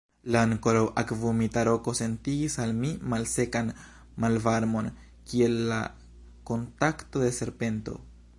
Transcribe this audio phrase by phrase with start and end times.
[0.35, 3.69] La ankoraŭ akvumita roko sentigis al mi malsekan
[4.25, 4.89] malvarmon,
[5.29, 5.81] kiel la
[6.53, 8.01] kontakto de serpento.